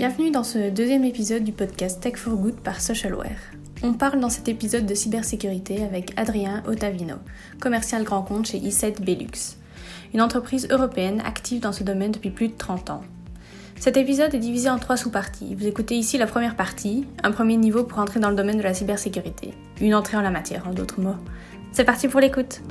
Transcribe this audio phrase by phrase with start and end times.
[0.00, 3.36] Bienvenue dans ce deuxième épisode du podcast Tech for Good par Socialware.
[3.82, 7.16] On parle dans cet épisode de cybersécurité avec Adrien Ottavino,
[7.60, 9.58] commercial grand compte chez i7 Belux,
[10.14, 13.02] une entreprise européenne active dans ce domaine depuis plus de 30 ans.
[13.78, 15.54] Cet épisode est divisé en trois sous-parties.
[15.54, 18.62] Vous écoutez ici la première partie, un premier niveau pour entrer dans le domaine de
[18.62, 19.52] la cybersécurité.
[19.82, 21.16] Une entrée en la matière, en d'autres mots.
[21.72, 22.62] C'est parti pour l'écoute.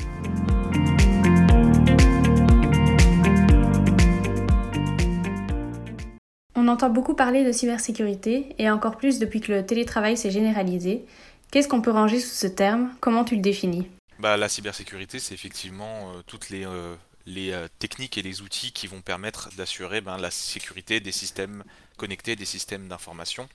[6.69, 11.05] Entend beaucoup parler de cybersécurité, et encore plus depuis que le télétravail s'est généralisé.
[11.51, 12.93] Qu'est-ce qu'on peut ranger sous ce terme?
[12.99, 13.87] Comment tu le définis?
[14.19, 16.95] Bah, La cybersécurité, c'est effectivement euh, toutes les euh,
[17.27, 21.63] euh, techniques et les outils qui vont permettre d'assurer ben, la sécurité des systèmes
[21.97, 23.49] connectés, des systèmes d'information.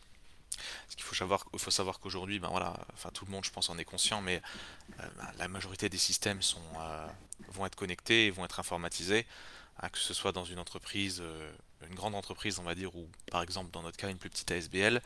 [0.89, 3.71] Ce qu'il faut savoir, faut savoir qu'aujourd'hui, ben voilà, enfin tout le monde, je pense,
[3.71, 4.41] en est conscient, mais
[4.97, 6.41] ben, la majorité des systèmes
[7.49, 9.27] vont être connectés et vont être informatisés,
[9.81, 11.23] hein, que ce soit dans une entreprise,
[11.89, 14.51] une grande entreprise, on va dire, ou par exemple dans notre cas une plus petite
[14.51, 15.03] ASBL,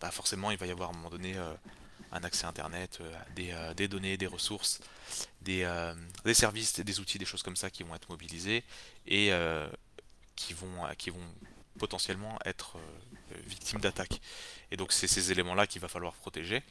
[0.00, 1.36] bah forcément, il va y avoir à un moment donné
[2.12, 3.00] un accès Internet,
[3.34, 4.80] des, des, données, des ressources,
[5.42, 5.94] des, euh,
[6.24, 8.64] des, services, des outils, des choses comme ça qui vont être mobilisés
[9.06, 9.68] et euh,
[10.36, 11.26] qui, vont, euh, qui vont
[11.78, 12.78] potentiellement être
[13.46, 14.20] victimes d'attaques.
[14.70, 16.62] Et donc c'est ces éléments-là qu'il va falloir protéger.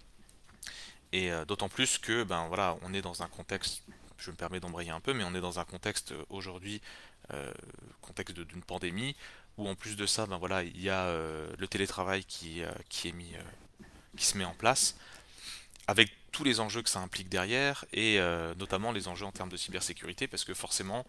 [1.14, 3.84] Et d'autant plus que ben voilà, on est dans un contexte,
[4.18, 6.82] je me permets d'embrayer un peu, mais on est dans un contexte aujourd'hui,
[8.02, 9.16] contexte d'une pandémie,
[9.58, 13.12] où en plus de ça, ben voilà, il y a le télétravail qui, qui est
[13.12, 13.34] mis,
[14.16, 14.96] qui se met en place,
[15.88, 19.50] avec tous les enjeux que ça implique derrière, et euh, notamment les enjeux en termes
[19.50, 21.06] de cybersécurité, parce que forcément,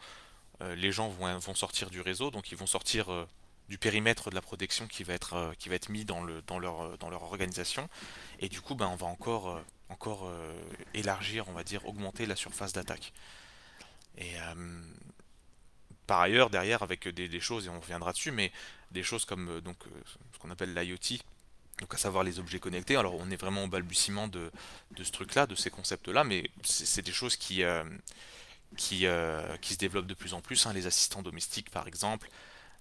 [0.62, 3.26] euh, les gens vont, vont, sortir du réseau, donc ils vont sortir euh,
[3.68, 6.58] du périmètre de la protection qui va être, qui va être mis dans, le, dans,
[6.58, 7.88] leur, dans leur organisation,
[8.38, 10.32] et du coup, ben, on va encore, encore
[10.94, 13.12] élargir, on va dire, augmenter la surface d'attaque.
[16.08, 18.50] Par ailleurs, derrière, avec des, choses, et on reviendra dessus, mais
[18.90, 19.76] des choses comme donc,
[20.32, 21.18] ce qu'on appelle l'IoT,
[21.80, 22.96] donc à savoir les objets connectés.
[22.96, 24.50] Alors on est vraiment au balbutiement de,
[24.96, 27.84] ce truc-là, de ces concepts-là, mais c'est des choses qui, euh,
[28.78, 30.66] qui, euh, se développent de plus en plus.
[30.66, 30.72] Hein.
[30.72, 32.28] les assistants domestiques par exemple.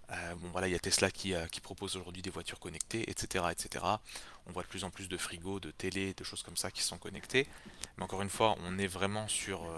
[0.10, 3.46] Euh, bon voilà, il y a Tesla qui, qui propose aujourd'hui des voitures connectées, etc.,
[3.52, 3.84] etc.
[4.46, 6.82] On voit de plus en plus de frigos, de télé, de choses comme ça qui
[6.82, 7.46] sont connectées.
[7.98, 9.70] Mais encore une fois, on est vraiment sur,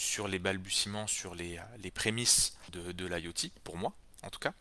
[0.00, 4.52] sur les balbutiements, sur les, les prémices de, de l'IoT, pour moi en tout cas.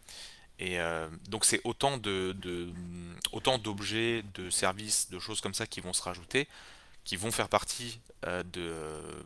[0.60, 2.36] Et euh, donc c'est autant de,
[3.32, 6.48] autant d'objets, de services, de choses comme ça qui vont se rajouter,
[7.06, 9.26] qui vont faire partie euh, de,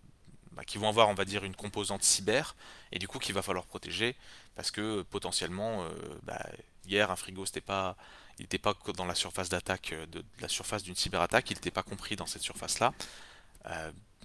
[0.51, 2.55] bah, qui vont avoir on va dire une composante cyber
[2.91, 4.15] et du coup qu'il va falloir protéger
[4.55, 5.89] parce que potentiellement euh,
[6.21, 6.45] bah,
[6.85, 7.97] hier un frigo c'était pas
[8.37, 11.83] il n'était pas dans la surface d'attaque de, la surface d'une cyberattaque, il n'était pas
[11.83, 12.93] compris dans cette surface là.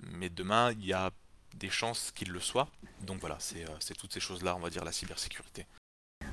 [0.03, 1.11] mais demain il y a
[1.55, 2.69] des chances qu'il le soit.
[3.07, 5.67] Donc voilà, c'est toutes ces choses là, on va dire la cybersécurité.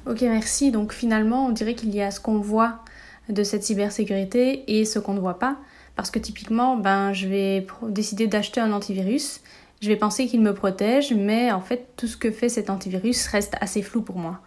[0.06, 0.72] Ok, merci.
[0.72, 2.84] Donc finalement, on dirait qu'il y a ce qu'on voit
[3.30, 5.58] de cette cybersécurité et ce qu'on ne voit pas.
[5.96, 9.42] Parce que typiquement, ben, je vais décider d'acheter un antivirus.
[9.82, 13.28] Je vais penser qu'il me protège, mais en fait, tout ce que fait cet antivirus
[13.28, 14.42] reste assez flou pour moi.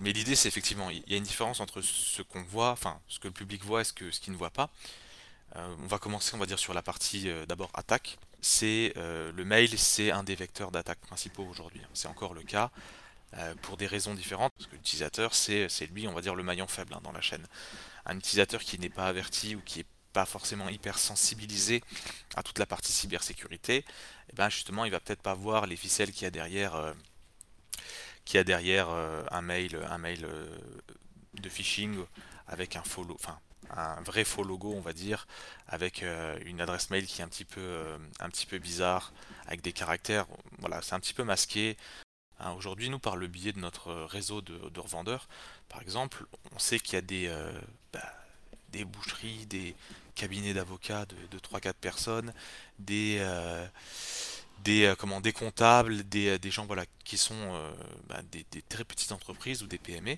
[0.00, 3.20] Mais l'idée, c'est effectivement, il y a une différence entre ce qu'on voit, enfin, ce
[3.20, 4.70] que le public voit et ce qu'il ce ne voit pas.
[5.56, 8.18] Euh, on va commencer, on va dire, sur la partie euh, d'abord attaque.
[8.42, 11.80] C'est euh, le mail, c'est un des vecteurs d'attaque principaux aujourd'hui.
[11.94, 12.70] C'est encore le cas.
[13.38, 16.66] Euh, pour des raisons différentes, parce que l'utilisateur, c'est lui, on va dire, le maillon
[16.66, 17.46] faible hein, dans la chaîne.
[18.04, 21.82] Un utilisateur qui n'est pas averti ou qui n'est pas forcément hyper sensibilisé
[22.36, 23.86] à toute la partie cybersécurité,
[24.28, 26.92] eh ben justement, il va peut-être pas voir les ficelles qu'il y a derrière, euh,
[28.34, 30.26] a derrière un mail, un mail
[31.32, 32.04] de phishing
[32.48, 35.26] avec un follow, enfin un vrai faux logo, on va dire,
[35.66, 36.04] avec
[36.44, 39.12] une adresse mail qui est un petit peu, un petit peu bizarre,
[39.46, 40.26] avec des caractères,
[40.58, 41.76] voilà, c'est un petit peu masqué.
[42.42, 45.28] Hein, aujourd'hui, nous, par le biais de notre réseau de, revendeurs,
[45.68, 47.52] par exemple, on sait qu'il y a des, euh,
[47.92, 48.12] bah,
[48.70, 49.76] des boucheries, des
[50.14, 52.32] cabinets d'avocats de, 3-4 personnes,
[52.78, 53.66] des, euh,
[54.64, 57.72] des, euh, comment, des comptables, des, gens voilà, qui sont
[58.08, 60.16] bah, des, très petites entreprises ou des PME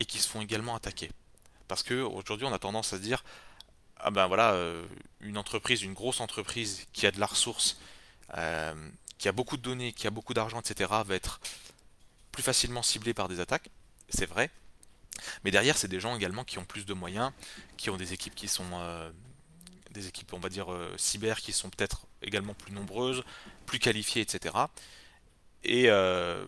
[0.00, 1.10] et qui se font également attaquer.
[1.68, 3.24] Parce qu'aujourd'hui, on a tendance à se dire
[4.00, 4.56] ah ben voilà,
[5.20, 7.80] une entreprise, une grosse entreprise qui a de la ressource,
[9.18, 11.40] qui a beaucoup de données, qui a beaucoup d'argent, etc., va être
[12.30, 13.68] plus facilement ciblé par des attaques.
[14.08, 14.50] C'est vrai.
[15.44, 17.32] Mais derrière, c'est des gens également qui ont plus de moyens,
[17.76, 19.10] qui ont des équipes qui sont euh,
[19.90, 23.24] des équipes, on va dire, euh, cyber, qui sont peut-être également plus nombreuses,
[23.66, 24.54] plus qualifiées, etc.
[25.64, 26.44] Et euh,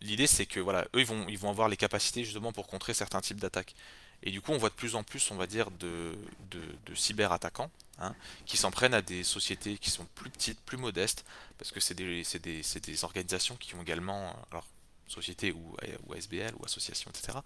[0.00, 2.94] l'idée, c'est que voilà, eux, ils vont, ils vont avoir les capacités justement pour contrer
[2.94, 3.74] certains types d'attaques.
[4.22, 6.14] Et du coup, on voit de plus en plus, on va dire, de,
[6.50, 8.14] de, cyber-attaquants hein,
[8.44, 11.24] qui s'en prennent à des sociétés qui sont plus petites, plus modestes,
[11.56, 14.66] parce que c'est des, des, des, organisations qui ont également, alors
[15.06, 15.76] société ou,
[16.06, 17.38] ou, ASBL ou association, etc.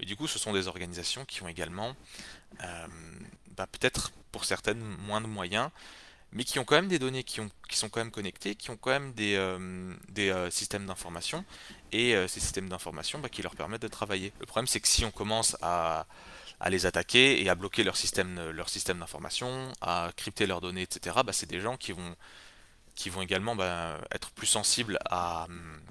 [0.00, 1.94] Mais du coup, ce sont des organisations qui ont également,
[2.58, 5.70] bah, peut-être pour certaines, moins de moyens,
[6.36, 8.70] mais qui ont quand même des données qui, ont, qui sont quand même connectées, qui
[8.70, 9.36] ont quand même des,
[10.08, 11.44] des systèmes d'information,
[11.90, 14.32] et ces systèmes d'information bah, qui leur permettent de travailler.
[14.38, 16.06] Le problème, c'est que si on commence à
[16.60, 18.36] à les attaquer et à bloquer leur système,
[18.98, 22.16] d'information, à crypter leurs données, etc., bah, c'est des gens qui vont,
[22.94, 25.46] qui vont également bah, être plus sensibles à,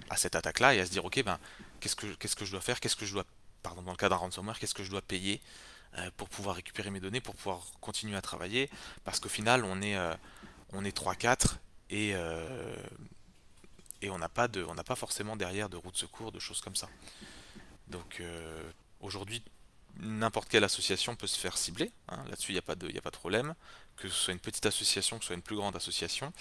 [0.10, 1.40] à cette attaque-là et à se dire, ok, ben,
[1.80, 3.26] qu'est-ce que, qu'est-ce que je dois faire, qu'est-ce que je dois,
[3.62, 5.75] pardon, dans le cas d'un ransomware, qu'est-ce que je dois payer euh,
[6.18, 8.70] pour pouvoir récupérer mes données, pour pouvoir continuer à travailler,
[9.04, 10.14] parce qu'au final, on est, euh,
[10.84, 11.58] est 3-4
[11.90, 12.76] et, euh,
[14.02, 16.90] et on n'a pas, pas forcément derrière de route de secours, de choses comme ça.
[17.88, 18.22] Donc
[19.00, 19.44] aujourd'hui,
[20.00, 21.92] n'importe quelle association peut se faire cibler.
[22.10, 22.24] Hein.
[22.30, 23.56] Là-dessus, il n'y a, pas de, a pas de problème.
[23.96, 26.34] Que ce soit une petite association, que ce soit une plus grande association.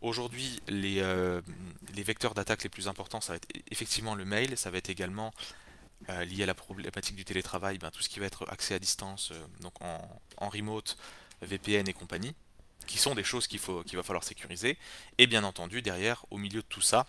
[0.00, 1.40] Aujourd'hui, les, euh,
[1.94, 4.90] les, vecteurs d'attaque les plus importants, ça va être effectivement le mail, ça va être
[4.90, 5.32] également
[6.10, 8.78] euh, lié à la problématique du télétravail, ben, tout ce qui va être accès à
[8.78, 10.96] distance, euh, donc en, remote,
[11.42, 12.34] VPN et compagnie,
[12.86, 14.78] qui sont des choses qu'il qu'il va falloir sécuriser.
[15.18, 17.06] Et bien entendu, derrière, au milieu de tout ça,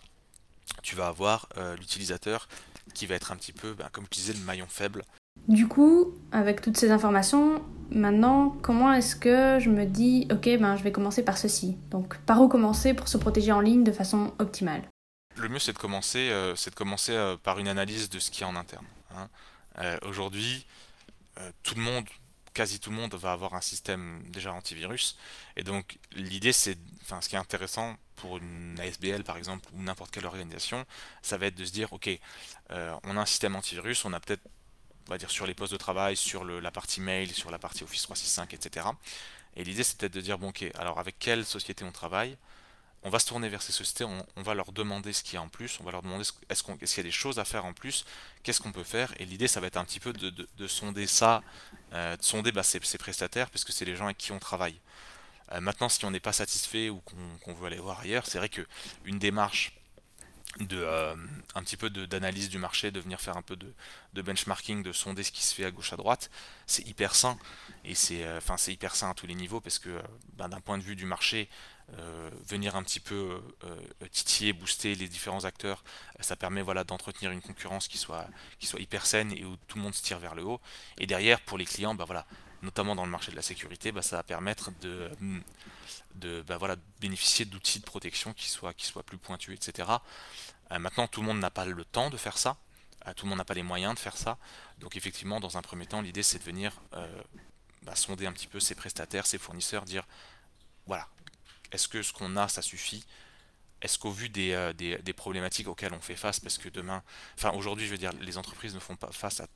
[0.82, 1.48] tu vas avoir
[1.78, 2.48] l'utilisateur
[2.94, 5.04] qui va être un petit peu, ben, comme je disais, le maillon faible.
[5.48, 10.76] Du coup, avec toutes ces informations, maintenant, comment est-ce que je me dis, ok, ben,
[10.76, 11.78] je vais commencer par ceci.
[11.92, 14.82] Donc, par où commencer pour se protéger en ligne de façon optimale?
[15.46, 18.32] Le mieux, c'est de commencer, euh, c'est de commencer euh, par une analyse de ce
[18.32, 18.88] qui est en interne.
[19.12, 19.30] Hein.
[19.78, 20.66] Euh, aujourd'hui,
[21.62, 22.06] tout le monde,
[22.56, 25.20] quasi tout le monde, va avoir un système déjà antivirus.
[25.56, 29.84] Et donc, l'idée, c'est, enfin, ce qui est intéressant pour une ASBL par exemple ou
[29.84, 30.84] n'importe quelle organisation,
[31.22, 32.10] ça va être de se dire, ok,
[32.72, 34.42] on a un système antivirus, on a peut-être
[35.08, 37.84] on va dire sur les postes de travail, sur la partie mail, sur la partie
[37.84, 38.88] Office 365, etc.
[39.58, 42.36] Et l'idée c'est peut-être de dire, bon ok, alors avec quelle société on travaille?
[43.06, 45.42] On va se tourner vers ces sociétés, on, va leur demander ce qu'il y a
[45.42, 47.72] en plus, on va leur demander est-ce qu'il y a des choses à faire en
[47.72, 48.04] plus,
[48.42, 51.44] qu'est-ce qu'on peut faire, et l'idée ça va être un petit peu de, sonder ça,
[51.94, 54.80] euh, de sonder bah, ces, prestataires, puisque c'est les gens avec qui on travaille.
[55.52, 57.00] Euh, maintenant, si on n'est pas satisfait ou
[57.44, 59.72] qu'on veut aller voir ailleurs, c'est vrai qu'une démarche
[60.60, 61.16] de euh,
[61.54, 65.24] un petit peu d'analyse du marché, de venir faire un peu de, benchmarking, de sonder
[65.24, 66.30] ce qui se fait à gauche à droite,
[66.66, 67.38] c'est hyper sain
[67.84, 70.02] et c'est euh, hyper sain à tous les niveaux parce que euh,
[70.34, 71.50] ben, d'un point de vue du marché,
[72.48, 73.40] venir un petit peu
[74.12, 75.84] titiller, booster les différents acteurs,
[76.20, 78.26] ça permet voilà d'entretenir une concurrence qui soit
[78.58, 80.60] qui soit hyper saine et où tout le monde se tire vers le haut.
[80.98, 82.26] Et derrière pour les clients, ben voilà,
[82.64, 85.12] notamment dans le marché de la sécurité, ben, ça va permettre de
[86.16, 86.58] de bah
[87.00, 89.90] bénéficier d'outils de protection qui soient, qui soient plus pointus, etc.
[90.72, 92.58] Euh, maintenant, tout le monde n'a pas le temps de faire ça,
[93.08, 94.38] euh, tout le monde n'a pas les moyens de faire ça.
[94.80, 97.22] Donc effectivement, dans un premier temps, l'idée c'est de venir euh,
[97.84, 100.06] bah, sonder un petit peu ses prestataires, ses fournisseurs, dire
[100.88, 101.08] voilà,
[101.72, 103.06] est-ce que ce qu'on a, ça suffit?
[103.82, 107.04] Est-ce qu'au vu des, des, problématiques auxquelles on fait face, parce que demain,
[107.38, 109.48] enfin aujourd'hui, je veux dire, les entreprises ne font pas face à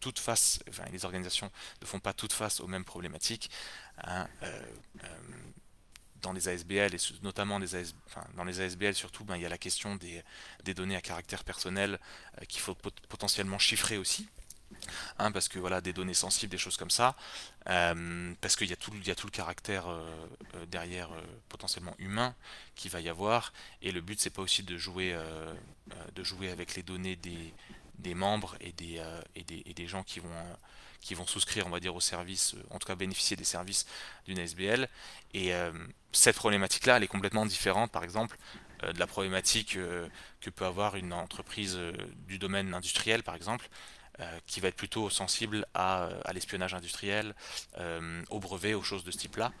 [0.00, 1.50] toutes face, enfin les organisations
[1.80, 3.50] ne font pas toutes face aux mêmes problématiques.
[4.04, 4.28] Hein,
[6.22, 7.68] dans les ASBL et notamment les
[8.34, 10.24] dans les ASBL surtout, ben, il y a la question des,
[10.74, 11.98] données à caractère personnel
[12.40, 14.28] euh, qu'il faut potentiellement chiffrer aussi.
[15.18, 17.16] Hein, parce que voilà des données sensibles, des choses comme ça,
[17.70, 20.04] euh, parce qu'il y a tout, le caractère euh,
[20.66, 21.08] derrière
[21.48, 22.34] potentiellement humain
[22.74, 25.18] qui va y avoir, et le but c'est pas aussi de jouer,
[26.14, 29.02] de jouer avec les données des, membres et des,
[29.34, 30.56] et des gens qui vont
[31.00, 33.86] qui vont souscrire, on va dire, au service, euh, en tout cas bénéficier des services
[34.26, 34.88] d'une SBL.
[35.34, 35.72] Et euh,
[36.12, 38.36] cette problématique-là, elle est complètement différente, par exemple,
[38.82, 39.78] euh, de la problématique
[40.40, 41.78] que peut avoir une entreprise
[42.26, 43.68] du domaine industriel, par exemple,
[44.46, 47.36] qui va être plutôt sensible à, l'espionnage industriel,
[48.30, 49.52] au brevet, aux choses de ce type-là.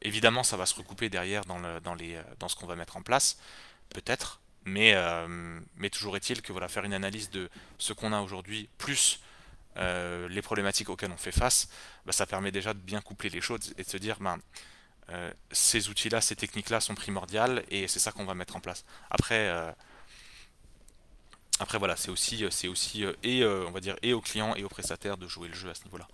[0.00, 2.96] évidemment, ça va se recouper derrière dans, le, dans, les, dans ce qu'on va mettre
[2.96, 3.38] en place,
[3.90, 4.94] peut-être, mais,
[5.74, 9.20] mais toujours est-il que voilà, faire une analyse de ce qu'on a aujourd'hui, plus
[9.76, 11.68] euh, les problématiques auxquelles on fait face,
[12.04, 14.38] bah, ça permet déjà de bien coupler les choses et de se dire, ben,
[15.10, 18.84] euh, ces outils-là, ces techniques-là sont primordiales et c'est ça qu'on va mettre en place.
[19.10, 19.70] Après, euh,
[21.78, 25.16] voilà, c'est aussi, c'est aussi et on va dire et aux clients et aux prestataires
[25.16, 26.06] de jouer le jeu à ce niveau-là.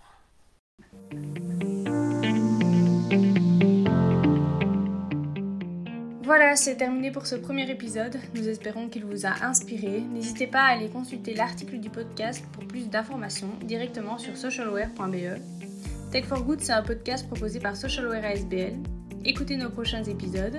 [6.35, 8.17] Voilà, c'est terminé pour ce premier épisode.
[8.33, 10.01] Nous espérons qu'il vous a inspiré.
[10.01, 15.39] N'hésitez pas à aller consulter l'article du podcast pour plus d'informations directement sur socialware.be.
[16.11, 18.73] Tech for Good, c'est un podcast proposé par Socialware ASBL.
[19.23, 20.57] Écoutez nos prochains épisodes,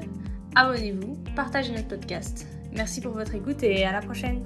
[0.54, 2.46] abonnez-vous, partagez notre podcast.
[2.72, 4.44] Merci pour votre écoute et à la prochaine.